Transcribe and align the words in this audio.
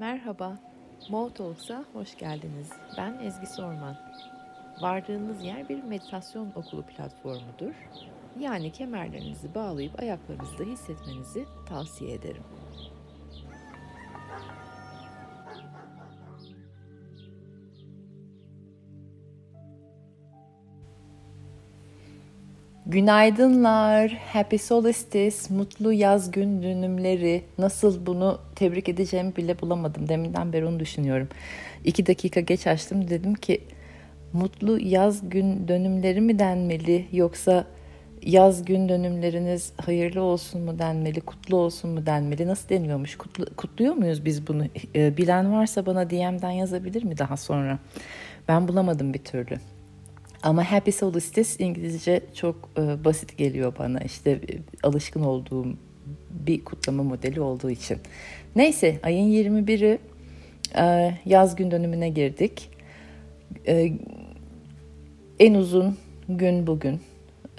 Merhaba, 0.00 0.58
Mo 1.08 1.30
Talks'a 1.30 1.84
hoş 1.92 2.18
geldiniz. 2.18 2.70
Ben 2.98 3.18
Ezgi 3.18 3.46
Sorman. 3.46 3.96
Vardığınız 4.80 5.44
yer 5.44 5.68
bir 5.68 5.82
meditasyon 5.82 6.52
okulu 6.56 6.82
platformudur. 6.82 7.74
Yani 8.38 8.72
kemerlerinizi 8.72 9.54
bağlayıp 9.54 10.00
ayaklarınızda 10.00 10.64
hissetmenizi 10.64 11.44
tavsiye 11.68 12.14
ederim. 12.14 12.42
Günaydınlar, 22.88 24.10
happy 24.32 24.56
solstice, 24.56 25.54
mutlu 25.54 25.92
yaz 25.92 26.30
gün 26.30 26.62
dönümleri. 26.62 27.42
Nasıl 27.58 28.06
bunu 28.06 28.38
tebrik 28.54 28.88
edeceğimi 28.88 29.36
bile 29.36 29.60
bulamadım. 29.60 30.08
Deminden 30.08 30.52
beri 30.52 30.66
onu 30.66 30.80
düşünüyorum. 30.80 31.28
İki 31.84 32.06
dakika 32.06 32.40
geç 32.40 32.66
açtım 32.66 33.08
dedim 33.08 33.34
ki 33.34 33.60
mutlu 34.32 34.78
yaz 34.78 35.30
gün 35.30 35.68
dönümleri 35.68 36.20
mi 36.20 36.38
denmeli 36.38 37.06
yoksa 37.12 37.66
yaz 38.22 38.64
gün 38.64 38.88
dönümleriniz 38.88 39.72
hayırlı 39.76 40.22
olsun 40.22 40.60
mu 40.62 40.78
denmeli, 40.78 41.20
kutlu 41.20 41.56
olsun 41.56 41.90
mu 41.90 42.06
denmeli, 42.06 42.46
nasıl 42.46 42.68
deniyormuş, 42.68 43.16
Kutlu, 43.16 43.46
kutluyor 43.56 43.94
muyuz 43.94 44.24
biz 44.24 44.46
bunu? 44.46 44.64
Ee, 44.94 45.16
bilen 45.16 45.52
varsa 45.52 45.86
bana 45.86 46.10
DM'den 46.10 46.50
yazabilir 46.50 47.04
mi 47.04 47.18
daha 47.18 47.36
sonra? 47.36 47.78
Ben 48.48 48.68
bulamadım 48.68 49.14
bir 49.14 49.24
türlü. 49.24 49.58
Ama 50.42 50.72
Happy 50.72 50.90
Solstice 50.90 51.64
İngilizce 51.64 52.20
çok 52.34 52.70
e, 52.78 53.04
basit 53.04 53.38
geliyor 53.38 53.72
bana. 53.78 54.00
İşte 54.00 54.30
e, 54.30 54.58
alışkın 54.82 55.22
olduğum 55.22 55.66
bir 56.30 56.64
kutlama 56.64 57.02
modeli 57.02 57.40
olduğu 57.40 57.70
için. 57.70 57.98
Neyse 58.56 58.98
ayın 59.02 59.28
21'i 59.28 59.98
e, 60.76 61.14
yaz 61.26 61.56
gün 61.56 61.70
dönümüne 61.70 62.08
girdik. 62.08 62.70
E, 63.66 63.92
en 65.38 65.54
uzun 65.54 65.96
gün 66.28 66.66
bugün. 66.66 67.00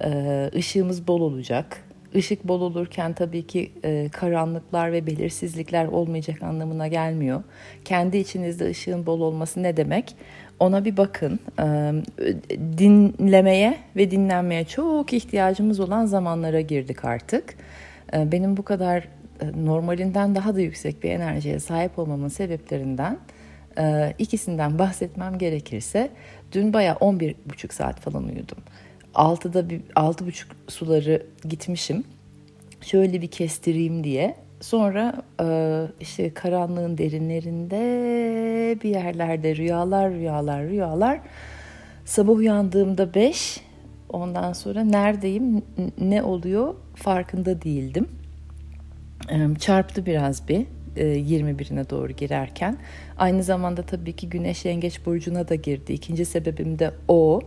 E, 0.03 0.49
ışığımız 0.55 1.07
bol 1.07 1.21
olacak. 1.21 1.83
Işık 2.13 2.47
bol 2.47 2.61
olurken 2.61 3.13
tabii 3.13 3.47
ki 3.47 3.71
e, 3.83 4.09
karanlıklar 4.11 4.91
ve 4.91 5.07
belirsizlikler 5.07 5.85
olmayacak 5.85 6.43
anlamına 6.43 6.87
gelmiyor. 6.87 7.43
Kendi 7.85 8.17
içinizde 8.17 8.69
ışığın 8.69 9.05
bol 9.05 9.19
olması 9.21 9.63
ne 9.63 9.77
demek? 9.77 10.15
Ona 10.59 10.85
bir 10.85 10.97
bakın. 10.97 11.39
E, 11.59 11.93
dinlemeye 12.77 13.77
ve 13.95 14.11
dinlenmeye 14.11 14.65
çok 14.65 15.13
ihtiyacımız 15.13 15.79
olan 15.79 16.05
zamanlara 16.05 16.61
girdik 16.61 17.05
artık. 17.05 17.55
E, 18.13 18.31
benim 18.31 18.57
bu 18.57 18.63
kadar 18.63 19.07
e, 19.41 19.65
normalinden 19.65 20.35
daha 20.35 20.55
da 20.55 20.61
yüksek 20.61 21.03
bir 21.03 21.09
enerjiye 21.09 21.59
sahip 21.59 21.99
olmamın 21.99 22.27
sebeplerinden 22.27 23.17
e, 23.77 24.13
ikisinden 24.19 24.79
bahsetmem 24.79 25.37
gerekirse 25.37 26.09
dün 26.51 26.73
baya 26.73 26.93
11,5 26.93 27.73
saat 27.73 27.99
falan 27.99 28.23
uyudum. 28.23 28.57
6'da 29.15 29.69
bir 29.69 29.79
6.30 29.79 30.45
suları 30.67 31.25
gitmişim. 31.49 32.03
Şöyle 32.81 33.21
bir 33.21 33.27
kestireyim 33.27 34.03
diye. 34.03 34.35
Sonra 34.59 35.13
e, 35.41 35.47
işte 35.99 36.33
karanlığın 36.33 36.97
derinlerinde 36.97 37.79
bir 38.83 38.89
yerlerde 38.89 39.55
rüyalar 39.55 40.11
rüyalar 40.11 40.63
rüyalar. 40.63 41.19
Sabah 42.05 42.33
uyandığımda 42.33 43.13
5. 43.13 43.61
Ondan 44.09 44.53
sonra 44.53 44.83
neredeyim 44.83 45.61
ne 45.99 46.23
oluyor 46.23 46.75
farkında 46.95 47.61
değildim. 47.61 48.07
Çarptı 49.59 50.05
biraz 50.05 50.47
bir 50.47 50.65
21'ine 50.97 51.79
e, 51.79 51.89
doğru 51.89 52.11
girerken. 52.11 52.77
Aynı 53.17 53.43
zamanda 53.43 53.81
tabii 53.81 54.13
ki 54.13 54.29
Güneş 54.29 54.65
Yengeç 54.65 55.05
Burcu'na 55.05 55.47
da 55.47 55.55
girdi. 55.55 55.93
İkinci 55.93 56.25
sebebim 56.25 56.79
de 56.79 56.91
o. 57.07 57.41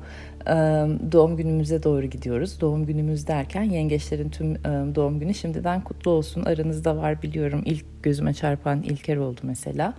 Doğum 1.12 1.36
günümüze 1.36 1.82
doğru 1.82 2.06
gidiyoruz. 2.06 2.60
Doğum 2.60 2.86
günümüz 2.86 3.26
derken 3.26 3.62
yengeçlerin 3.62 4.28
tüm 4.30 4.54
doğum 4.94 5.20
günü 5.20 5.34
şimdiden 5.34 5.80
kutlu 5.80 6.10
olsun. 6.10 6.44
Aranızda 6.44 6.96
var 6.96 7.22
biliyorum. 7.22 7.62
İlk 7.64 8.02
gözüme 8.02 8.34
çarpan 8.34 8.82
İlker 8.82 9.16
oldu 9.16 9.40
mesela. 9.42 9.94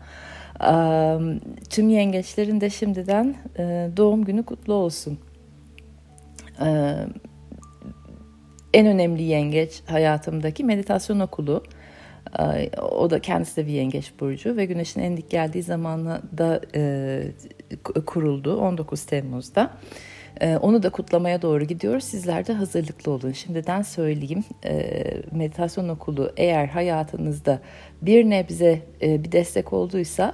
Tüm 1.69 1.89
yengeçlerin 1.89 2.61
de 2.61 2.69
şimdiden 2.69 3.35
doğum 3.97 4.25
günü 4.25 4.43
kutlu 4.43 4.73
olsun. 4.73 5.19
En 8.73 8.87
önemli 8.87 9.23
yengeç 9.23 9.81
hayatımdaki 9.85 10.63
meditasyon 10.63 11.19
okulu. 11.19 11.63
O 12.91 13.09
da 13.09 13.19
kendisi 13.19 13.57
de 13.57 13.67
bir 13.67 13.71
yengeç 13.71 14.11
burcu 14.19 14.57
ve 14.57 14.65
güneşin 14.65 15.01
en 15.01 15.17
dik 15.17 15.29
geldiği 15.29 15.63
zamanla 15.63 16.21
da 16.37 16.61
e, 16.75 17.23
kuruldu 18.05 18.57
19 18.57 19.05
Temmuz'da. 19.05 19.71
E, 20.41 20.57
onu 20.57 20.83
da 20.83 20.89
kutlamaya 20.89 21.41
doğru 21.41 21.63
gidiyoruz. 21.63 22.03
Sizler 22.03 22.47
de 22.47 22.53
hazırlıklı 22.53 23.11
olun. 23.11 23.31
Şimdiden 23.31 23.81
söyleyeyim. 23.81 24.43
E, 24.65 25.03
meditasyon 25.31 25.89
okulu 25.89 26.31
eğer 26.37 26.67
hayatınızda 26.67 27.59
bir 28.01 28.29
nebze 28.29 28.81
e, 29.01 29.23
bir 29.23 29.31
destek 29.31 29.73
olduysa 29.73 30.33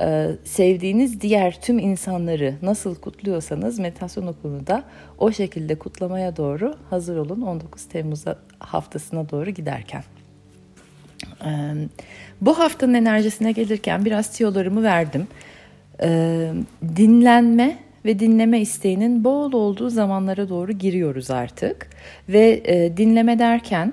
e, 0.00 0.28
sevdiğiniz 0.44 1.20
diğer 1.20 1.60
tüm 1.60 1.78
insanları 1.78 2.54
nasıl 2.62 2.94
kutluyorsanız 2.94 3.78
meditasyon 3.78 4.26
okulunu 4.26 4.66
da 4.66 4.84
o 5.18 5.32
şekilde 5.32 5.78
kutlamaya 5.78 6.36
doğru 6.36 6.74
hazır 6.90 7.16
olun 7.16 7.42
19 7.42 7.88
Temmuz 7.88 8.24
haftasına 8.58 9.30
doğru 9.30 9.50
giderken. 9.50 10.02
Bu 12.40 12.58
haftanın 12.58 12.94
enerjisine 12.94 13.52
gelirken 13.52 14.04
biraz 14.04 14.30
tiyolarımı 14.30 14.82
verdim. 14.82 15.26
Dinlenme 16.96 17.78
ve 18.04 18.18
dinleme 18.18 18.60
isteğinin 18.60 19.24
bol 19.24 19.52
olduğu 19.52 19.90
zamanlara 19.90 20.48
doğru 20.48 20.72
giriyoruz 20.72 21.30
artık. 21.30 21.90
Ve 22.28 22.62
dinleme 22.96 23.38
derken 23.38 23.92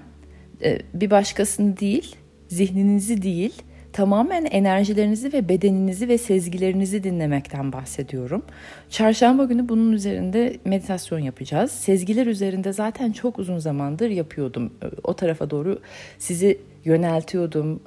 bir 0.94 1.12
başkasını 1.12 1.80
değil, 1.80 2.16
zihninizi 2.48 3.22
değil, 3.22 3.54
tamamen 3.94 4.46
enerjilerinizi 4.46 5.34
ve 5.34 5.50
bedeninizi 5.50 6.08
ve 6.08 6.18
sezgilerinizi 6.18 7.04
dinlemekten 7.04 7.74
bahsediyorum. 7.74 8.46
Çarşamba 8.90 9.46
günü 9.46 9.70
bunun 9.70 9.92
üzerinde 9.92 10.58
meditasyon 10.66 11.20
yapacağız. 11.20 11.72
Sezgiler 11.72 12.28
üzerinde 12.28 12.74
zaten 12.74 13.12
çok 13.12 13.40
uzun 13.40 13.58
zamandır 13.58 14.10
yapıyordum. 14.10 14.74
O 15.04 15.14
tarafa 15.14 15.50
doğru 15.50 15.80
sizi 16.20 16.58
yöneltiyordum, 16.86 17.80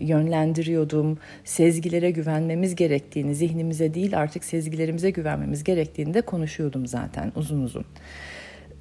yönlendiriyordum. 0.00 1.18
Sezgilere 1.44 2.10
güvenmemiz 2.10 2.74
gerektiğini, 2.74 3.34
zihnimize 3.34 3.94
değil 3.94 4.18
artık 4.18 4.44
sezgilerimize 4.44 5.10
güvenmemiz 5.10 5.64
gerektiğini 5.64 6.14
de 6.14 6.20
konuşuyordum 6.20 6.86
zaten 6.86 7.32
uzun 7.36 7.62
uzun. 7.62 7.84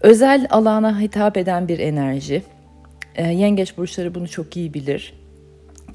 Özel 0.02 0.48
alana 0.50 1.00
hitap 1.00 1.38
eden 1.38 1.68
bir 1.68 1.80
enerji. 1.80 2.44
Yengeç 3.18 3.78
burçları 3.78 4.16
bunu 4.16 4.28
çok 4.28 4.58
iyi 4.58 4.74
bilir 4.74 5.14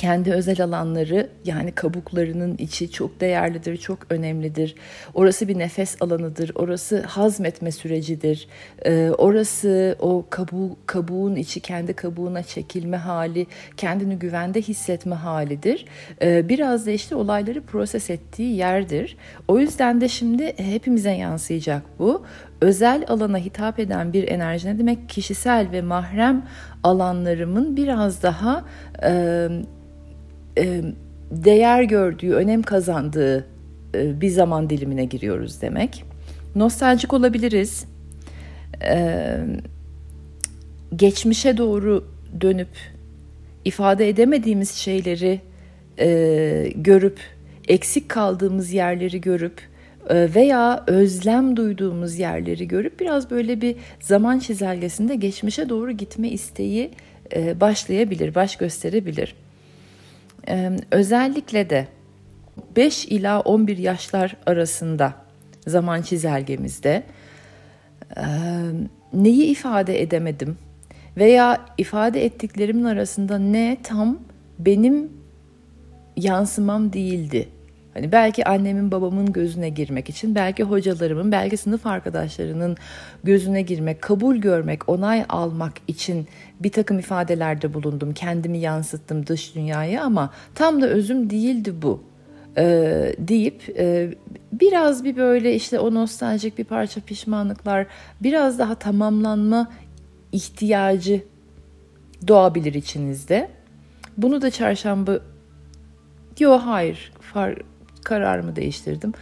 kendi 0.00 0.32
özel 0.32 0.64
alanları 0.64 1.28
yani 1.44 1.72
kabuklarının 1.72 2.56
içi 2.58 2.90
çok 2.90 3.20
değerlidir, 3.20 3.76
çok 3.76 3.98
önemlidir. 4.10 4.74
Orası 5.14 5.48
bir 5.48 5.58
nefes 5.58 6.02
alanıdır, 6.02 6.52
orası 6.54 7.02
hazmetme 7.02 7.72
sürecidir. 7.72 8.48
Ee, 8.86 9.10
orası 9.18 9.96
o 9.98 10.24
kabuğ, 10.30 10.76
kabuğun 10.86 11.36
içi 11.36 11.60
kendi 11.60 11.92
kabuğuna 11.94 12.42
çekilme 12.42 12.96
hali, 12.96 13.46
kendini 13.76 14.18
güvende 14.18 14.62
hissetme 14.62 15.14
halidir. 15.14 15.84
Ee, 16.22 16.48
biraz 16.48 16.86
da 16.86 16.90
işte 16.90 17.14
olayları 17.14 17.62
proses 17.62 18.10
ettiği 18.10 18.56
yerdir. 18.56 19.16
O 19.48 19.58
yüzden 19.58 20.00
de 20.00 20.08
şimdi 20.08 20.54
hepimize 20.56 21.12
yansıyacak 21.12 21.82
bu 21.98 22.22
özel 22.60 23.04
alana 23.08 23.38
hitap 23.38 23.78
eden 23.78 24.12
bir 24.12 24.28
enerji 24.28 24.68
ne 24.68 24.78
demek? 24.78 25.08
Kişisel 25.08 25.72
ve 25.72 25.82
mahrem 25.82 26.46
alanlarımın 26.82 27.76
biraz 27.76 28.22
daha 28.22 28.64
e, 29.02 29.48
değer 31.30 31.82
gördüğü, 31.82 32.32
önem 32.32 32.62
kazandığı 32.62 33.46
e, 33.94 34.20
bir 34.20 34.28
zaman 34.28 34.70
dilimine 34.70 35.04
giriyoruz 35.04 35.62
demek. 35.62 36.04
Nostaljik 36.54 37.12
olabiliriz. 37.12 37.84
E, 38.84 39.36
geçmişe 40.96 41.56
doğru 41.56 42.04
dönüp 42.40 42.68
ifade 43.64 44.08
edemediğimiz 44.08 44.70
şeyleri 44.70 45.40
görüp, 46.76 47.20
eksik 47.68 48.08
kaldığımız 48.08 48.72
yerleri 48.72 49.20
görüp 49.20 49.60
veya 50.10 50.84
özlem 50.86 51.56
duyduğumuz 51.56 52.18
yerleri 52.18 52.68
görüp 52.68 53.00
biraz 53.00 53.30
böyle 53.30 53.60
bir 53.60 53.76
zaman 54.00 54.38
çizelgesinde 54.38 55.14
geçmişe 55.14 55.68
doğru 55.68 55.92
gitme 55.92 56.28
isteği 56.28 56.90
başlayabilir, 57.60 58.34
baş 58.34 58.56
gösterebilir. 58.56 59.34
Özellikle 60.90 61.70
de 61.70 61.86
5 62.76 63.06
ila 63.06 63.40
11 63.40 63.78
yaşlar 63.78 64.36
arasında 64.46 65.14
zaman 65.66 66.02
çizelgemizde 66.02 67.02
neyi 69.12 69.44
ifade 69.44 70.02
edemedim 70.02 70.58
veya 71.16 71.66
ifade 71.78 72.24
ettiklerimin 72.24 72.84
arasında 72.84 73.38
ne 73.38 73.76
tam 73.82 74.18
benim 74.58 75.12
yansımam 76.16 76.92
değildi. 76.92 77.48
Hani 77.94 78.12
belki 78.12 78.44
annemin 78.48 78.90
babamın 78.90 79.32
gözüne 79.32 79.68
girmek 79.68 80.08
için, 80.08 80.34
belki 80.34 80.62
hocalarımın, 80.62 81.32
belki 81.32 81.56
sınıf 81.56 81.86
arkadaşlarının 81.86 82.76
gözüne 83.24 83.62
girmek, 83.62 84.02
kabul 84.02 84.36
görmek, 84.36 84.88
onay 84.88 85.24
almak 85.28 85.72
için 85.88 86.28
bir 86.60 86.72
takım 86.72 86.98
ifadelerde 86.98 87.74
bulundum. 87.74 88.14
Kendimi 88.14 88.58
yansıttım 88.58 89.26
dış 89.26 89.54
dünyaya 89.54 90.04
ama 90.04 90.30
tam 90.54 90.82
da 90.82 90.88
özüm 90.88 91.30
değildi 91.30 91.82
bu. 91.82 92.02
Ee, 92.56 93.14
deyip 93.18 93.62
e, 93.78 94.14
biraz 94.52 95.04
bir 95.04 95.16
böyle 95.16 95.54
işte 95.54 95.78
o 95.78 95.94
nostaljik 95.94 96.58
bir 96.58 96.64
parça 96.64 97.00
pişmanlıklar, 97.00 97.86
biraz 98.20 98.58
daha 98.58 98.74
tamamlanma 98.74 99.70
ihtiyacı 100.32 101.22
doğabilir 102.28 102.74
içinizde. 102.74 103.50
Bunu 104.16 104.42
da 104.42 104.50
çarşamba 104.50 105.18
Yok 106.40 106.60
hayır 106.64 107.12
far, 107.20 107.56
kararımı 108.04 108.56
değiştirdim. 108.56 109.12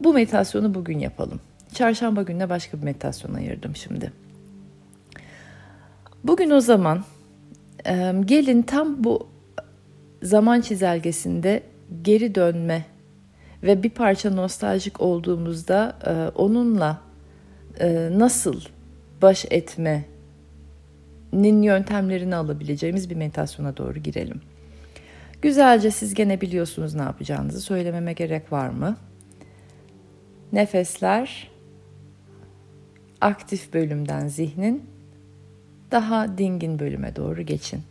Bu 0.00 0.12
meditasyonu 0.12 0.74
bugün 0.74 0.98
yapalım. 0.98 1.40
Çarşamba 1.74 2.22
gününe 2.22 2.48
başka 2.48 2.78
bir 2.78 2.82
meditasyon 2.82 3.34
ayırdım 3.34 3.76
şimdi. 3.76 4.12
Bugün 6.24 6.50
o 6.50 6.60
zaman 6.60 7.04
gelin 8.24 8.62
tam 8.62 9.04
bu 9.04 9.28
zaman 10.22 10.60
çizelgesinde 10.60 11.62
geri 12.02 12.34
dönme 12.34 12.84
ve 13.62 13.82
bir 13.82 13.90
parça 13.90 14.30
nostaljik 14.30 15.00
olduğumuzda 15.00 15.96
onunla 16.34 17.00
nasıl 18.10 18.60
baş 19.22 19.46
etmenin 19.50 20.02
yöntemlerini 21.62 22.36
alabileceğimiz 22.36 23.10
bir 23.10 23.16
meditasyona 23.16 23.76
doğru 23.76 23.98
girelim. 23.98 24.40
Güzelce 25.42 25.90
siz 25.90 26.14
gene 26.14 26.40
biliyorsunuz 26.40 26.94
ne 26.94 27.02
yapacağınızı. 27.02 27.60
Söylememe 27.60 28.12
gerek 28.12 28.52
var 28.52 28.68
mı? 28.68 28.96
Nefesler 30.52 31.50
aktif 33.20 33.72
bölümden 33.74 34.28
zihnin 34.28 34.90
daha 35.90 36.38
dingin 36.38 36.78
bölüme 36.78 37.16
doğru 37.16 37.42
geçin. 37.42 37.82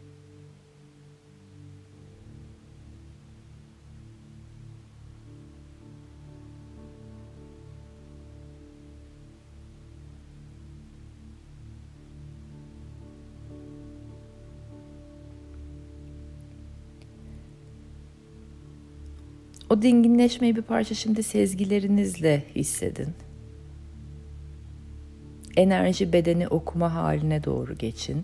O 19.69 19.81
dinginleşmeyi 19.81 20.55
bir 20.55 20.61
parça 20.61 20.95
şimdi 20.95 21.23
sezgilerinizle 21.23 22.43
hissedin. 22.55 23.07
Enerji 25.57 26.13
bedeni 26.13 26.47
okuma 26.47 26.93
haline 26.93 27.43
doğru 27.43 27.77
geçin. 27.77 28.23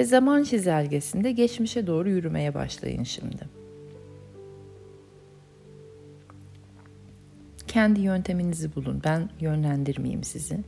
Ve 0.00 0.04
zaman 0.04 0.42
çizelgesinde 0.42 1.32
geçmişe 1.32 1.86
doğru 1.86 2.10
yürümeye 2.10 2.54
başlayın 2.54 3.02
şimdi. 3.02 3.48
Kendi 7.66 8.00
yönteminizi 8.00 8.74
bulun. 8.74 9.00
Ben 9.04 9.30
yönlendirmeyeyim 9.40 10.24
sizi. 10.24 10.58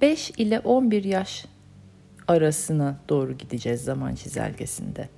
Beş 0.00 0.30
ile 0.30 0.60
on 0.60 0.90
bir 0.90 1.04
yaş 1.04 1.46
arasına 2.28 2.96
doğru 3.08 3.32
gideceğiz 3.32 3.84
zaman 3.84 4.14
çizelgesinde. 4.14 5.08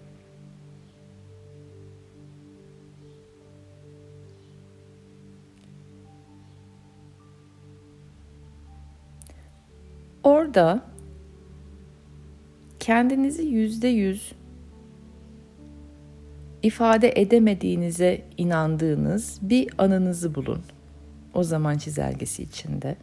Orada 10.27 10.83
kendinizi 12.81 13.43
yüzde 13.43 13.89
yüz 13.89 14.33
ifade 16.63 17.13
edemediğinize 17.17 18.25
inandığınız 18.37 19.39
bir 19.43 19.71
anınızı 19.79 20.35
bulun. 20.35 20.63
O 21.35 21.43
zaman 21.43 21.79
çizelgesi 21.79 22.43
içinde. 22.43 22.97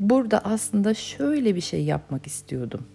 Burada 0.00 0.38
aslında 0.38 0.94
şöyle 0.94 1.54
bir 1.54 1.60
şey 1.60 1.84
yapmak 1.84 2.26
istiyordum. 2.26 2.86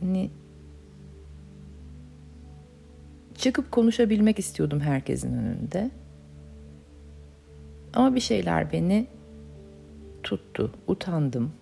Hani 0.00 0.30
Çıkıp 3.48 3.72
konuşabilmek 3.72 4.38
istiyordum 4.38 4.80
herkesin 4.80 5.38
önünde. 5.38 5.90
Ama 7.94 8.14
bir 8.14 8.20
şeyler 8.20 8.72
beni 8.72 9.06
tuttu, 10.22 10.72
utandım, 10.86 11.52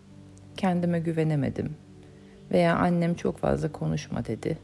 kendime 0.57 1.01
güvenemedim 1.01 1.77
veya 2.51 2.77
annem 2.77 3.15
çok 3.15 3.39
fazla 3.39 3.73
konuşma 3.73 4.25
dedi. 4.25 4.59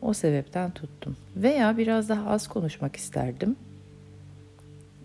O 0.00 0.12
sebepten 0.12 0.70
tuttum. 0.70 1.16
Veya 1.36 1.78
biraz 1.78 2.08
daha 2.08 2.30
az 2.30 2.48
konuşmak 2.48 2.96
isterdim. 2.96 3.56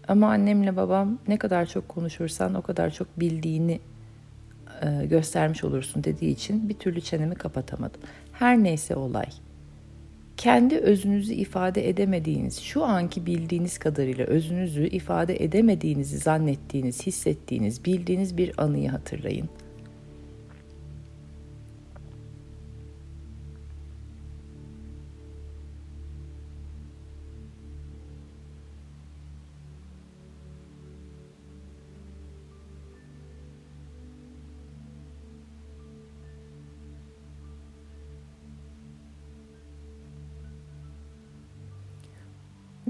Ama 0.07 0.29
annemle 0.29 0.75
babam 0.75 1.19
ne 1.27 1.37
kadar 1.37 1.65
çok 1.65 1.89
konuşursan 1.89 2.53
o 2.53 2.61
kadar 2.61 2.89
çok 2.89 3.19
bildiğini 3.19 3.79
e, 4.81 5.05
göstermiş 5.05 5.63
olursun 5.63 6.03
dediği 6.03 6.31
için 6.31 6.69
bir 6.69 6.75
türlü 6.77 7.01
çenemi 7.01 7.35
kapatamadım. 7.35 8.01
Her 8.33 8.63
neyse 8.63 8.95
olay 8.95 9.27
kendi 10.37 10.77
özünüzü 10.77 11.33
ifade 11.33 11.89
edemediğiniz, 11.89 12.59
şu 12.59 12.83
anki 12.83 13.25
bildiğiniz 13.25 13.77
kadarıyla 13.77 14.25
özünüzü 14.25 14.87
ifade 14.87 15.43
edemediğinizi 15.43 16.17
zannettiğiniz, 16.17 17.07
hissettiğiniz, 17.07 17.85
bildiğiniz 17.85 18.37
bir 18.37 18.51
anıyı 18.57 18.89
hatırlayın. 18.89 19.49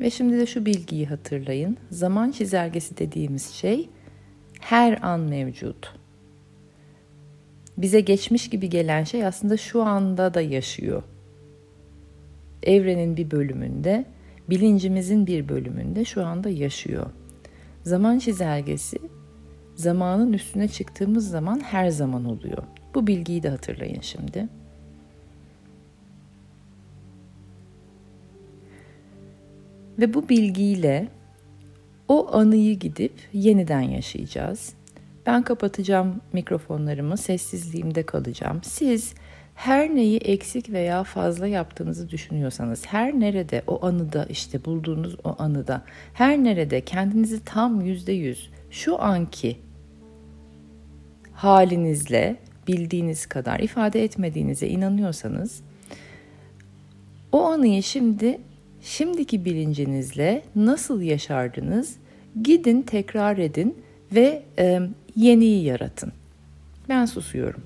Ve 0.08 0.12
şimdi 0.12 0.38
de 0.38 0.46
şu 0.46 0.66
bilgiyi 0.66 1.06
hatırlayın. 1.06 1.78
Zaman 1.92 2.32
çizelgesi 2.32 2.98
dediğimiz 2.98 3.50
şey 3.50 3.90
her 4.60 5.00
an 5.02 5.20
mevcut. 5.20 5.94
Bize 7.78 8.00
geçmiş 8.00 8.50
gibi 8.50 8.70
gelen 8.70 9.04
şey 9.04 9.26
aslında 9.26 9.58
şu 9.58 9.84
anda 9.84 10.34
da 10.34 10.42
yaşıyor. 10.42 11.04
Evrenin 12.64 13.18
bir 13.18 13.32
bölümünde, 13.32 14.06
bilincimizin 14.50 15.28
bir 15.28 15.50
bölümünde 15.50 16.06
şu 16.06 16.26
anda 16.26 16.50
yaşıyor. 16.50 17.06
Zaman 17.84 18.20
çizelgesi 18.20 18.98
zamanın 19.76 20.34
üstüne 20.34 20.68
çıktığımız 20.68 21.30
zaman 21.30 21.60
her 21.60 21.90
zaman 21.90 22.26
oluyor. 22.26 22.64
Bu 22.96 23.08
bilgiyi 23.08 23.44
de 23.44 23.50
hatırlayın 23.50 24.02
şimdi. 24.02 24.48
Ve 30.00 30.13
bu 30.13 30.30
bilgiyle 30.30 31.08
o 32.08 32.36
anıyı 32.36 32.80
gidip 32.80 33.13
yeniden 33.34 33.82
yaşayacağız. 33.82 34.74
Ben 35.25 35.44
kapatacağım 35.44 36.22
mikrofonlarımı, 36.34 37.18
sessizliğimde 37.18 38.04
kalacağım. 38.04 38.60
Siz 38.63 39.13
her 39.56 39.96
neyi 39.96 40.18
eksik 40.18 40.70
veya 40.70 41.04
fazla 41.04 41.48
yaptığınızı 41.48 42.10
düşünüyorsanız, 42.10 42.86
her 42.86 43.20
nerede 43.20 43.62
o 43.68 43.86
anıda 43.86 44.25
işte 44.25 44.66
bulduğunuz 44.66 45.16
o 45.24 45.36
anıda, 45.39 45.84
her 46.13 46.38
nerede 46.44 46.82
kendinizi 46.82 47.44
tam 47.44 47.82
yüzde 47.82 48.12
yüz 48.12 48.50
şu 48.72 49.01
anki 49.01 49.58
halinizle 51.34 52.36
bildiğiniz 52.68 53.25
kadar 53.25 53.60
ifade 53.60 54.04
etmediğinize 54.04 54.68
inanıyorsanız 54.68 55.62
o 57.32 57.46
anıyı 57.46 57.84
şimdi 57.84 58.39
şimdiki 58.81 59.46
bilincinizle 59.46 60.43
nasıl 60.55 61.01
yaşardınız? 61.01 61.96
Gidin 62.43 62.81
tekrar 62.81 63.38
edin 63.38 63.77
ve 64.15 64.43
e, 64.60 64.79
yeniyi 65.15 65.63
yaratın. 65.63 66.12
Ben 66.89 67.05
susuyorum. 67.05 67.62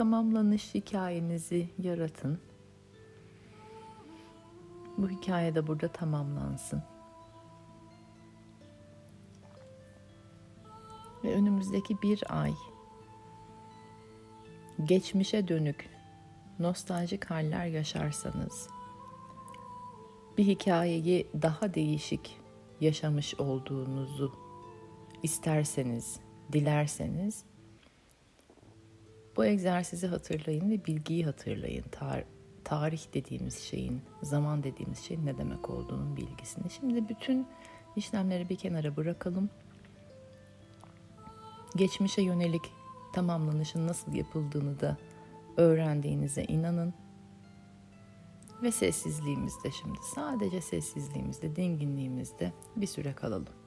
Tamamlanış 0.00 0.74
hikayenizi 0.74 1.68
yaratın. 1.78 2.40
Bu 4.98 5.08
hikaye 5.08 5.54
de 5.54 5.66
burada 5.66 5.88
tamamlansın. 5.88 6.82
Ve 11.24 11.34
önümüzdeki 11.34 12.02
bir 12.02 12.22
ay 12.42 12.52
geçmişe 14.84 15.48
dönük 15.48 15.88
nostaljik 16.58 17.24
haller 17.24 17.66
yaşarsanız 17.66 18.68
bir 20.38 20.46
hikayeyi 20.46 21.28
daha 21.42 21.74
değişik 21.74 22.40
yaşamış 22.80 23.34
olduğunuzu 23.34 24.32
isterseniz, 25.22 26.20
dilerseniz 26.52 27.49
bu 29.36 29.44
egzersizi 29.44 30.06
hatırlayın 30.06 30.70
ve 30.70 30.84
bilgiyi 30.84 31.24
hatırlayın. 31.24 31.84
Tar 31.90 32.24
tarih 32.64 33.14
dediğimiz 33.14 33.58
şeyin, 33.58 34.02
zaman 34.22 34.62
dediğimiz 34.62 34.98
şeyin 34.98 35.26
ne 35.26 35.38
demek 35.38 35.70
olduğunun 35.70 36.16
bilgisini. 36.16 36.70
Şimdi 36.70 37.08
bütün 37.08 37.46
işlemleri 37.96 38.48
bir 38.48 38.56
kenara 38.56 38.96
bırakalım. 38.96 39.50
Geçmişe 41.76 42.22
yönelik 42.22 42.62
tamamlanışın 43.12 43.86
nasıl 43.86 44.14
yapıldığını 44.14 44.80
da 44.80 44.96
öğrendiğinize 45.56 46.42
inanın. 46.42 46.94
Ve 48.62 48.72
sessizliğimizde 48.72 49.70
şimdi 49.70 49.98
sadece 50.14 50.60
sessizliğimizde, 50.60 51.56
dinginliğimizde 51.56 52.52
bir 52.76 52.86
süre 52.86 53.12
kalalım. 53.12 53.59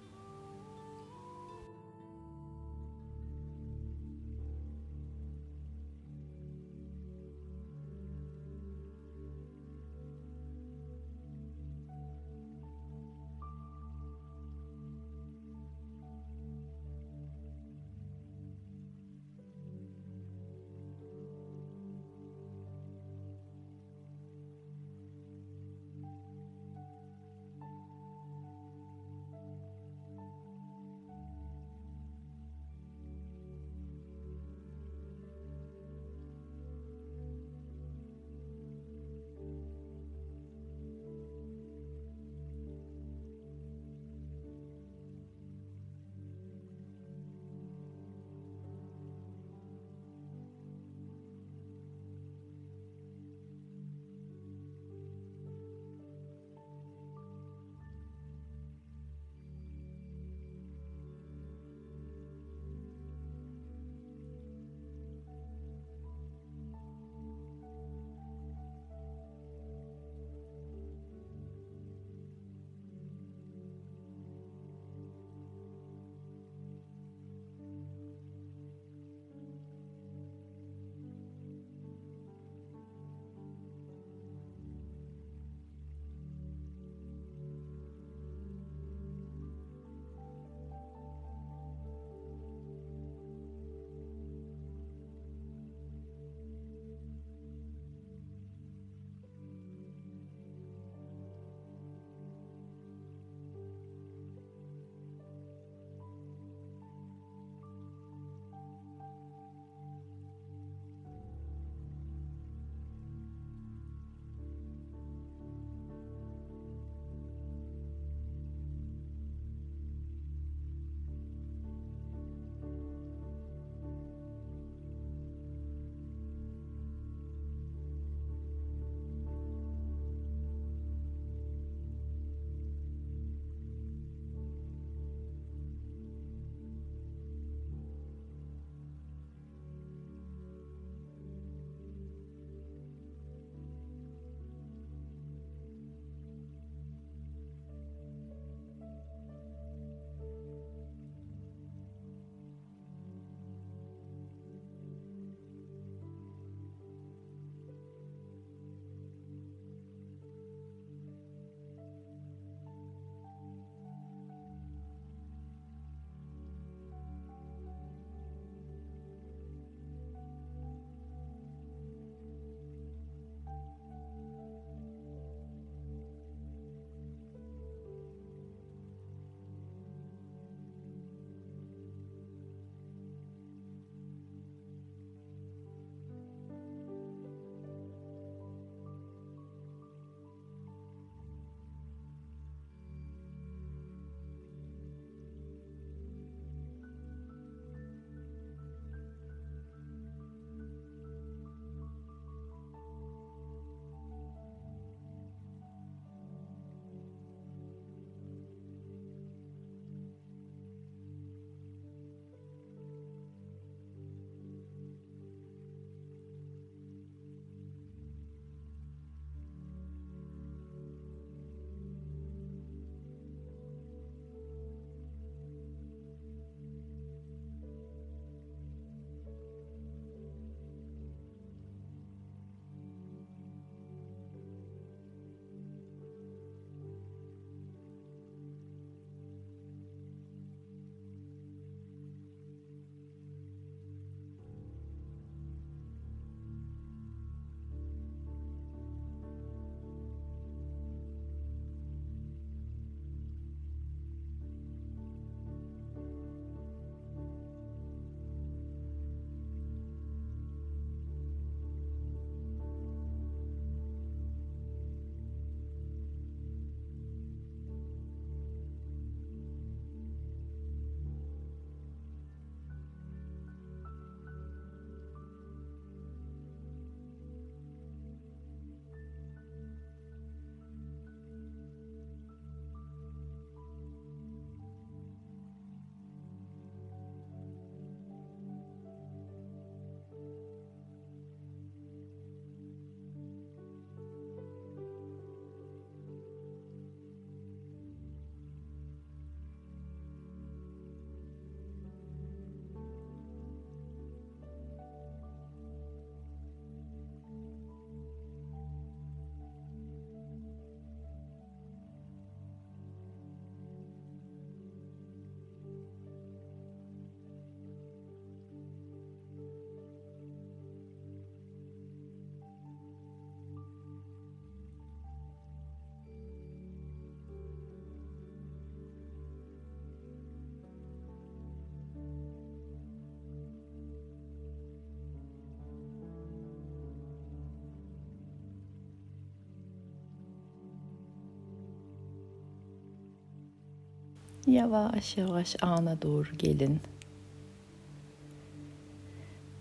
Yavaş 344.47 345.17
yavaş 345.17 345.55
ana 345.61 346.01
doğru 346.01 346.29
gelin. 346.37 346.81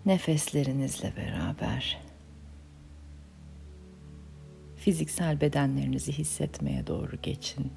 Nefeslerinizle 0.05 1.13
beraber 1.17 2.01
fiziksel 4.75 5.41
bedenlerinizi 5.41 6.11
hissetmeye 6.11 6.87
doğru 6.87 7.21
geçin. 7.21 7.71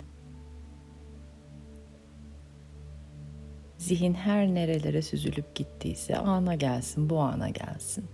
Zihin 3.79 4.15
her 4.15 4.47
nerelere 4.47 5.03
süzülüp 5.03 5.55
gittiyse 5.55 6.19
ana 6.19 6.55
gelsin, 6.55 7.11
bu 7.11 7.21
ana 7.21 7.49
gelsin. 7.49 8.05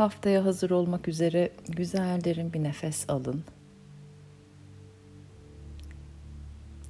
Haftaya 0.00 0.44
hazır 0.44 0.70
olmak 0.70 1.08
üzere 1.08 1.50
güzel 1.68 2.24
derin 2.24 2.52
bir 2.52 2.62
nefes 2.62 3.10
alın. 3.10 3.44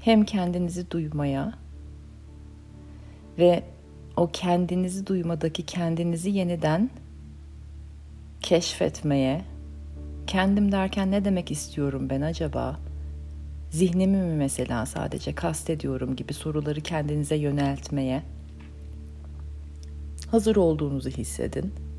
Hem 0.01 0.25
kendinizi 0.25 0.91
duymaya 0.91 1.53
ve 3.39 3.63
o 4.17 4.31
kendinizi 4.33 5.07
duymadaki 5.07 5.67
kendinizi 5.67 6.31
yeniden 6.31 6.91
keşfetmeye, 8.41 9.45
kendim 10.27 10.73
derken 10.73 11.11
ne 11.11 11.25
demek 11.25 11.51
istiyorum 11.51 12.11
ben 12.11 12.21
acaba? 12.21 12.81
Zihnimi 13.71 14.17
mi 14.17 14.35
mesela 14.35 14.87
sadece 14.87 15.35
kastediyorum 15.35 16.17
gibi 16.17 16.35
soruları 16.35 16.81
kendinize 16.81 17.37
yöneltmeye 17.37 18.23
hazır 20.31 20.57
olduğunuzu 20.57 21.11
hissedin. 21.11 21.90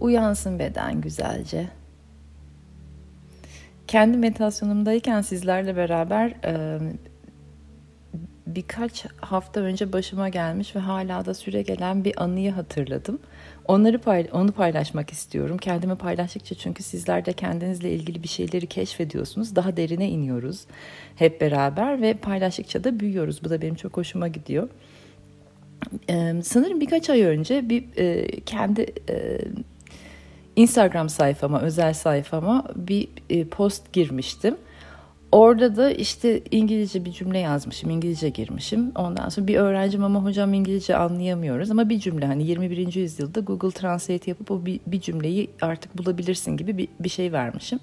Uyansın 0.00 0.58
beden 0.58 1.00
güzelce. 1.00 1.68
Kendi 3.86 4.18
meditasyonumdayken 4.18 5.20
sizlerle 5.20 5.76
beraber 5.76 6.34
e, 6.44 6.78
birkaç 8.46 9.06
hafta 9.20 9.60
önce 9.60 9.92
başıma 9.92 10.28
gelmiş 10.28 10.76
ve 10.76 10.80
hala 10.80 11.24
da 11.24 11.34
süre 11.34 11.62
gelen 11.62 12.04
bir 12.04 12.22
anıyı 12.22 12.52
hatırladım. 12.52 13.18
Onları 13.64 14.00
onu 14.32 14.52
paylaşmak 14.52 15.10
istiyorum. 15.10 15.58
Kendimi 15.58 15.96
paylaştıkça 15.96 16.54
çünkü 16.54 16.82
sizler 16.82 17.24
de 17.24 17.32
kendinizle 17.32 17.92
ilgili 17.92 18.22
bir 18.22 18.28
şeyleri 18.28 18.66
keşfediyorsunuz. 18.66 19.56
Daha 19.56 19.76
derine 19.76 20.08
iniyoruz 20.08 20.66
hep 21.16 21.40
beraber 21.40 22.02
ve 22.02 22.14
paylaştıkça 22.14 22.84
da 22.84 23.00
büyüyoruz. 23.00 23.44
Bu 23.44 23.50
da 23.50 23.62
benim 23.62 23.74
çok 23.74 23.96
hoşuma 23.96 24.28
gidiyor. 24.28 24.68
Sanırım 26.42 26.80
birkaç 26.80 27.10
ay 27.10 27.22
önce 27.22 27.68
bir 27.68 27.84
kendi 28.40 28.86
Instagram 30.56 31.08
sayfama, 31.08 31.60
özel 31.60 31.94
sayfama 31.94 32.64
bir 32.76 33.08
e, 33.30 33.44
post 33.44 33.92
girmiştim. 33.92 34.56
Orada 35.34 35.76
da 35.76 35.90
işte 35.90 36.42
İngilizce 36.50 37.04
bir 37.04 37.12
cümle 37.12 37.38
yazmışım, 37.38 37.90
İngilizce 37.90 38.28
girmişim. 38.28 38.92
Ondan 38.94 39.28
sonra 39.28 39.46
bir 39.46 39.56
öğrencim 39.56 40.04
ama 40.04 40.24
hocam 40.24 40.54
İngilizce 40.54 40.96
anlayamıyoruz 40.96 41.70
ama 41.70 41.88
bir 41.88 41.98
cümle 41.98 42.26
hani 42.26 42.46
21. 42.46 42.94
yüzyılda 42.94 43.40
Google 43.40 43.70
Translate 43.70 44.30
yapıp 44.30 44.50
o 44.50 44.66
bir, 44.66 44.80
bir 44.86 45.00
cümleyi 45.00 45.50
artık 45.60 45.98
bulabilirsin 45.98 46.56
gibi 46.56 46.78
bir, 46.78 46.88
bir 47.00 47.08
şey 47.08 47.32
vermişim. 47.32 47.78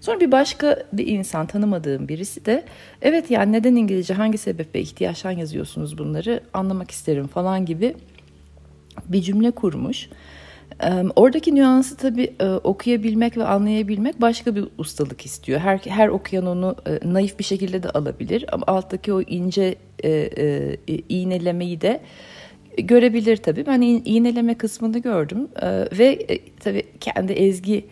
Sonra 0.00 0.20
bir 0.20 0.32
başka 0.32 0.82
bir 0.92 1.06
insan 1.06 1.46
tanımadığım 1.46 2.08
birisi 2.08 2.46
de 2.46 2.64
evet 3.02 3.30
yani 3.30 3.52
neden 3.52 3.76
İngilizce 3.76 4.14
hangi 4.14 4.38
sebeple 4.38 4.80
ihtiyaçtan 4.80 5.30
yazıyorsunuz 5.30 5.98
bunları 5.98 6.40
anlamak 6.54 6.90
isterim 6.90 7.26
falan 7.26 7.66
gibi 7.66 7.96
bir 9.08 9.22
cümle 9.22 9.50
kurmuş. 9.50 10.08
Oradaki 11.16 11.54
nüansı 11.54 11.96
tabii 11.96 12.34
e, 12.40 12.46
okuyabilmek 12.48 13.36
ve 13.36 13.44
anlayabilmek 13.44 14.20
başka 14.20 14.54
bir 14.54 14.64
ustalık 14.78 15.26
istiyor. 15.26 15.60
Her, 15.60 15.78
her 15.78 16.08
okuyan 16.08 16.46
onu 16.46 16.76
e, 16.86 17.12
naif 17.12 17.38
bir 17.38 17.44
şekilde 17.44 17.82
de 17.82 17.90
alabilir 17.90 18.44
ama 18.52 18.64
alttaki 18.66 19.12
o 19.12 19.22
ince 19.22 19.74
e, 20.04 20.30
iğnelemeyi 21.08 21.80
de 21.80 22.00
görebilir 22.78 23.36
tabii. 23.36 23.66
Ben 23.66 23.80
iğneleme 23.80 24.54
kısmını 24.54 24.98
gördüm 24.98 25.48
ve 25.98 26.26
tabii 26.60 26.82
kendi 27.00 27.32
ezgi 27.32 27.86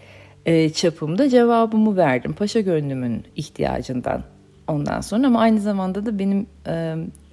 çapımda 0.75 1.29
cevabımı 1.29 1.97
verdim. 1.97 2.33
Paşa 2.33 2.61
gönlümün 2.61 3.25
ihtiyacından 3.37 4.23
ondan 4.69 5.01
sonra 5.01 5.27
ama 5.27 5.41
aynı 5.41 5.61
zamanda 5.61 6.07
da 6.07 6.19
benim 6.19 6.47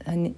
hani 0.05 0.33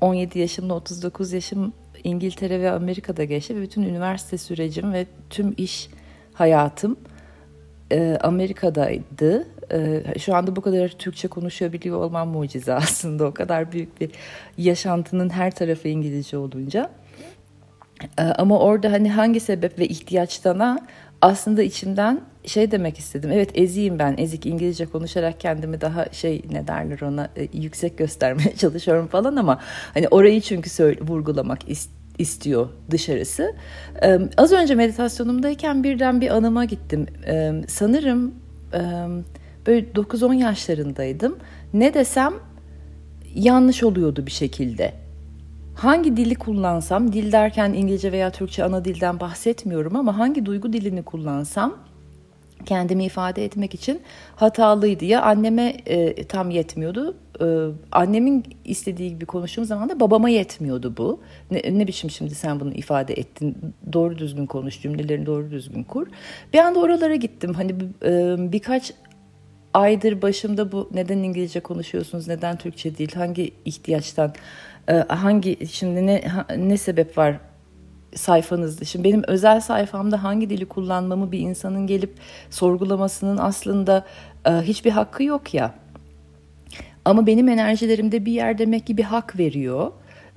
17 0.00 0.38
yaşımda 0.38 0.74
39 0.74 1.32
yaşım 1.32 1.72
İngiltere 2.04 2.60
ve 2.60 2.70
Amerika'da 2.70 3.24
geçti 3.24 3.56
ve 3.56 3.62
bütün 3.62 3.82
üniversite 3.82 4.38
sürecim 4.38 4.92
ve 4.92 5.06
tüm 5.30 5.54
iş 5.56 5.88
hayatım 6.34 6.96
e, 7.92 8.18
Amerika'daydı. 8.20 9.46
E, 9.72 10.18
şu 10.18 10.34
anda 10.34 10.56
bu 10.56 10.60
kadar 10.60 10.88
Türkçe 10.88 11.28
konuşabiliyor 11.28 11.98
olmam 11.98 12.28
mucize 12.28 12.74
aslında. 12.74 13.24
O 13.24 13.34
kadar 13.34 13.72
büyük 13.72 14.00
bir 14.00 14.10
yaşantının 14.58 15.30
her 15.30 15.50
tarafı 15.54 15.88
İngilizce 15.88 16.38
olunca. 16.38 16.90
E, 18.18 18.22
ama 18.22 18.58
orada 18.58 18.92
hani 18.92 19.10
hangi 19.10 19.40
sebep 19.40 19.78
ve 19.78 19.88
ihtiyaçtana 19.88 20.86
aslında 21.22 21.62
içimden 21.62 22.20
şey 22.48 22.70
demek 22.70 22.98
istedim. 22.98 23.30
Evet 23.32 23.50
eziyim 23.54 23.98
ben. 23.98 24.14
Ezik 24.18 24.46
İngilizce 24.46 24.86
konuşarak 24.86 25.40
kendimi 25.40 25.80
daha 25.80 26.06
şey 26.12 26.42
ne 26.50 26.68
derler 26.68 27.00
ona 27.00 27.30
e, 27.36 27.48
yüksek 27.52 27.98
göstermeye 27.98 28.54
çalışıyorum 28.56 29.06
falan 29.06 29.36
ama 29.36 29.60
hani 29.94 30.08
orayı 30.08 30.40
çünkü 30.40 30.70
söyle, 30.70 31.00
vurgulamak 31.00 31.58
istiyor 32.18 32.68
dışarısı. 32.90 33.54
Ee, 34.02 34.18
az 34.36 34.52
önce 34.52 34.74
meditasyonumdayken 34.74 35.84
birden 35.84 36.20
bir 36.20 36.30
anıma 36.30 36.64
gittim. 36.64 37.06
Ee, 37.26 37.52
sanırım 37.68 38.34
e, 38.74 38.80
böyle 39.66 39.86
9-10 39.86 40.34
yaşlarındaydım. 40.34 41.36
Ne 41.74 41.94
desem 41.94 42.34
yanlış 43.34 43.82
oluyordu 43.82 44.26
bir 44.26 44.30
şekilde 44.30 44.92
hangi 45.74 46.16
dili 46.16 46.34
kullansam, 46.34 47.12
dil 47.12 47.32
derken 47.32 47.72
İngilizce 47.72 48.12
veya 48.12 48.32
Türkçe 48.32 48.64
ana 48.64 48.84
dilden 48.84 49.20
bahsetmiyorum 49.20 49.96
ama 49.96 50.18
hangi 50.18 50.46
duygu 50.46 50.72
dilini 50.72 51.02
kullansam 51.02 51.87
kendimi 52.66 53.04
ifade 53.04 53.44
etmek 53.44 53.74
için 53.74 54.00
hatalıydı. 54.36 55.04
Ya 55.04 55.22
anneme 55.22 55.76
e, 55.86 56.24
tam 56.24 56.50
yetmiyordu. 56.50 57.16
E, 57.40 57.46
annemin 57.92 58.44
istediği 58.64 59.10
gibi 59.10 59.26
konuştuğum 59.26 59.64
zaman 59.64 59.88
da 59.88 60.00
babama 60.00 60.28
yetmiyordu 60.28 60.94
bu. 60.96 61.20
Ne, 61.50 61.62
ne 61.78 61.86
biçim 61.86 62.10
şimdi 62.10 62.34
sen 62.34 62.60
bunu 62.60 62.72
ifade 62.72 63.14
ettin? 63.14 63.56
Doğru 63.92 64.18
düzgün 64.18 64.46
konuş, 64.46 64.82
cümlelerini 64.82 65.26
doğru 65.26 65.50
düzgün 65.50 65.82
kur. 65.82 66.06
Bir 66.52 66.58
anda 66.58 66.80
oralara 66.80 67.14
gittim. 67.14 67.54
Hani 67.54 67.74
e, 68.04 68.36
birkaç 68.52 68.92
aydır 69.74 70.22
başımda 70.22 70.72
bu 70.72 70.90
neden 70.94 71.18
İngilizce 71.18 71.60
konuşuyorsunuz, 71.60 72.28
neden 72.28 72.56
Türkçe 72.56 72.98
değil, 72.98 73.14
hangi 73.14 73.50
ihtiyaçtan, 73.64 74.32
e, 74.88 74.92
hangi 74.92 75.66
şimdi 75.66 76.06
ne 76.06 76.22
ne 76.56 76.76
sebep 76.76 77.18
var 77.18 77.38
sayfanızda. 78.14 78.84
Şimdi 78.84 79.04
benim 79.04 79.22
özel 79.26 79.60
sayfamda 79.60 80.22
hangi 80.22 80.50
dili 80.50 80.66
kullanmamı 80.66 81.32
bir 81.32 81.38
insanın 81.38 81.86
gelip 81.86 82.14
sorgulamasının 82.50 83.38
aslında 83.38 84.04
e, 84.46 84.50
hiçbir 84.50 84.90
hakkı 84.90 85.22
yok 85.22 85.54
ya. 85.54 85.74
Ama 87.04 87.26
benim 87.26 87.48
enerjilerimde 87.48 88.24
bir 88.24 88.32
yer 88.32 88.58
demek 88.58 88.86
ki 88.86 88.96
bir 88.96 89.02
hak 89.02 89.38
veriyor 89.38 89.92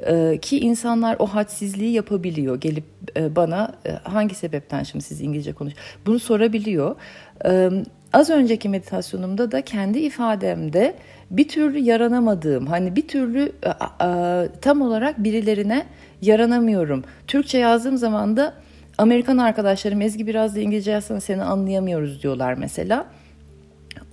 e, 0.07 0.37
ki 0.41 0.59
insanlar 0.59 1.15
o 1.19 1.25
hadsizliği 1.25 1.91
yapabiliyor. 1.91 2.61
Gelip 2.61 2.83
e, 3.17 3.35
bana 3.35 3.73
e, 3.85 3.91
hangi 3.91 4.35
sebepten 4.35 4.83
şimdi 4.83 5.05
siz 5.05 5.21
İngilizce 5.21 5.53
konuş 5.53 5.73
bunu 6.05 6.19
sorabiliyor. 6.19 6.95
Az 8.13 8.29
önceki 8.29 8.69
meditasyonumda 8.69 9.51
da 9.51 9.61
kendi 9.61 9.99
ifademde 9.99 10.95
bir 11.31 11.47
türlü 11.47 11.77
yaranamadığım 11.77 12.65
hani 12.65 12.95
bir 12.95 13.07
türlü 13.07 13.51
e, 14.03 14.49
tam 14.61 14.81
olarak 14.81 15.23
birilerine 15.23 15.85
yaranamıyorum. 16.21 17.03
Türkçe 17.27 17.57
yazdığım 17.57 17.97
zaman 17.97 18.37
da 18.37 18.53
Amerikan 18.97 19.37
arkadaşlarım 19.37 20.01
Ezgi 20.01 20.27
biraz 20.27 20.55
da 20.55 20.59
İngilizce 20.59 20.91
yazsana 20.91 21.19
seni 21.19 21.43
anlayamıyoruz 21.43 22.23
diyorlar 22.23 22.53
mesela. 22.53 23.05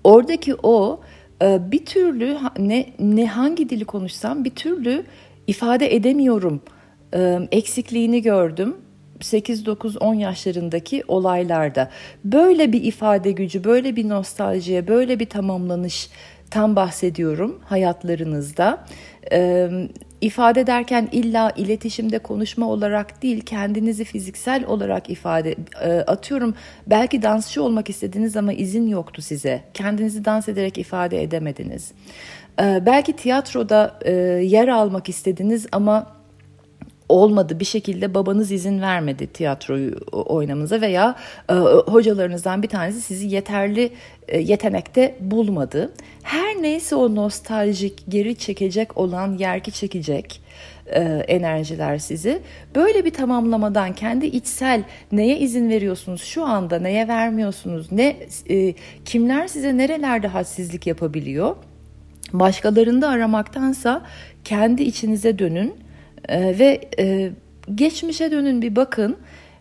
Oradaki 0.05 0.55
o 0.63 1.01
e, 1.43 1.73
bir 1.73 1.87
türlü 1.87 2.39
ne, 2.59 2.87
ne 2.99 3.27
hangi 3.27 3.71
dili 3.71 3.85
konuşsam 3.85 4.45
bir 4.45 4.51
türlü 4.51 5.05
ifade 5.47 5.95
edemiyorum 5.95 6.61
e, 7.15 7.39
eksikliğini 7.53 8.23
gördüm. 8.23 8.77
8-9-10 9.21 10.17
yaşlarındaki 10.17 11.03
olaylarda 11.09 11.91
böyle 12.25 12.73
bir 12.73 12.85
ifade 12.85 13.33
gücü, 13.33 13.65
böyle 13.65 13.97
bir 13.97 14.09
nostaljiye, 14.09 14.89
böyle 14.89 15.21
bir 15.21 15.27
tamamlanış 15.27 16.11
tam 16.51 16.77
bahsediyorum 16.77 17.61
hayatlarınızda. 17.65 18.85
Ee, 19.33 19.71
ifade 20.21 20.61
ederken 20.61 21.09
illa 21.13 21.51
iletişimde 21.57 22.19
konuşma 22.19 22.67
olarak 22.67 23.23
değil 23.23 23.41
kendinizi 23.41 24.05
fiziksel 24.05 24.65
olarak 24.67 25.11
ifade 25.11 25.57
e, 25.83 25.91
atıyorum. 25.91 26.55
Belki 26.87 27.23
dansçı 27.23 27.63
olmak 27.63 27.91
istediniz 27.91 28.37
ama 28.37 28.53
izin 28.53 28.87
yoktu 28.87 29.23
size. 29.23 29.63
Kendinizi 29.75 30.25
dans 30.25 30.49
ederek 30.49 30.79
ifade 30.79 31.23
edemediniz. 31.23 31.93
Ee, 32.61 32.83
belki 32.87 33.13
tiyatroda 33.13 33.99
e, 34.03 34.13
yer 34.43 34.69
almak 34.69 35.09
istediniz 35.09 35.67
ama 35.73 36.18
olmadı 37.09 37.61
bir 37.61 37.64
şekilde 37.64 38.14
babanız 38.14 38.53
izin 38.53 38.81
vermedi 38.81 39.27
tiyatroyu 39.27 39.97
oynamanıza 40.12 40.81
veya 40.81 41.16
e, 41.51 41.55
hocalarınızdan 41.87 42.62
bir 42.62 42.68
tanesi 42.68 43.01
sizi 43.01 43.29
yeterli 43.29 43.92
e, 44.29 44.40
yetenekte 44.40 45.14
bulmadı. 45.21 45.92
Her 46.23 46.62
neyse 46.62 46.94
o 46.94 47.14
nostaljik 47.14 48.03
geri 48.09 48.37
çekecek 48.37 48.99
olan 48.99 49.38
yerki 49.38 49.73
çekecek 49.73 50.42
e, 50.87 51.01
enerjiler 51.29 51.99
sizi. 51.99 52.42
Böyle 52.75 53.05
bir 53.05 53.12
tamamlamadan 53.12 53.92
kendi 53.92 54.27
içsel 54.27 54.83
neye 55.12 55.38
izin 55.38 55.71
veriyorsunuz 55.71 56.23
şu 56.23 56.44
anda 56.44 56.79
neye 56.79 57.09
vermiyorsunuz 57.09 57.92
ne 57.92 58.16
e, 58.51 58.75
kimler 59.05 59.49
size 59.49 59.77
nerelerde 59.77 60.29
hassizlik 60.29 60.87
yapabiliyor? 60.87 61.57
Başkalarında 62.33 63.09
aramaktansa 63.09 64.03
kendi 64.44 64.83
içinize 64.83 65.38
dönün 65.38 65.88
e, 66.29 66.59
ve 66.59 66.81
e, 66.99 67.31
geçmişe 67.75 68.31
dönün 68.31 68.63
bir 68.63 68.77
bakın 68.77 69.17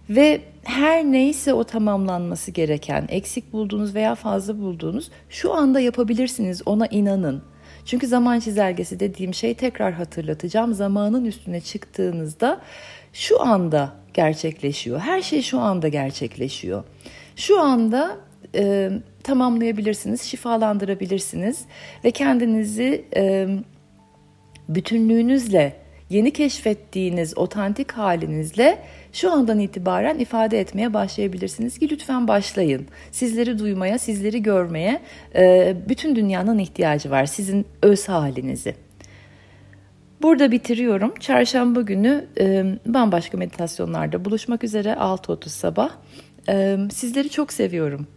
ve 0.09 0.41
her 0.63 1.03
neyse 1.03 1.53
o 1.53 1.63
tamamlanması 1.63 2.51
gereken 2.51 3.05
eksik 3.09 3.53
bulduğunuz 3.53 3.95
veya 3.95 4.15
fazla 4.15 4.59
bulduğunuz 4.59 5.09
şu 5.29 5.53
anda 5.53 5.79
yapabilirsiniz 5.79 6.61
ona 6.65 6.87
inanın. 6.87 7.41
Çünkü 7.85 8.07
zaman 8.07 8.39
çizelgesi 8.39 8.99
dediğim 8.99 9.33
şey 9.33 9.53
tekrar 9.53 9.93
hatırlatacağım. 9.93 10.73
Zamanın 10.73 11.25
üstüne 11.25 11.61
çıktığınızda 11.61 12.61
şu 13.13 13.41
anda 13.41 13.93
gerçekleşiyor. 14.13 14.99
Her 14.99 15.21
şey 15.21 15.41
şu 15.41 15.59
anda 15.59 15.87
gerçekleşiyor. 15.87 16.83
Şu 17.35 17.61
anda 17.61 18.17
e, 18.55 18.91
tamamlayabilirsiniz, 19.23 20.21
şifalandırabilirsiniz 20.21 21.65
ve 22.03 22.11
kendinizi 22.11 23.05
e, 23.15 23.47
bütünlüğünüzle, 24.69 25.75
yeni 26.09 26.31
keşfettiğiniz 26.31 27.37
otantik 27.37 27.91
halinizle 27.91 28.79
şu 29.13 29.31
andan 29.31 29.59
itibaren 29.59 30.19
ifade 30.19 30.59
etmeye 30.59 30.93
başlayabilirsiniz 30.93 31.79
ki 31.79 31.89
lütfen 31.89 32.27
başlayın. 32.27 32.87
Sizleri 33.11 33.59
duymaya, 33.59 33.99
sizleri 33.99 34.43
görmeye 34.43 35.01
e, 35.35 35.75
bütün 35.89 36.15
dünyanın 36.15 36.59
ihtiyacı 36.59 37.11
var 37.11 37.25
sizin 37.25 37.65
öz 37.81 38.09
halinizi. 38.09 38.75
Burada 40.21 40.51
bitiriyorum. 40.51 41.13
Çarşamba 41.19 41.81
günü 41.81 42.25
e, 42.39 42.65
bambaşka 42.85 43.37
meditasyonlarda 43.37 44.25
buluşmak 44.25 44.63
üzere 44.63 44.89
6.30 44.89 45.49
sabah. 45.49 45.91
E, 46.49 46.77
sizleri 46.91 47.29
çok 47.29 47.53
seviyorum. 47.53 48.07